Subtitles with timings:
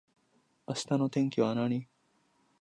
[0.67, 1.87] 明日の天気は何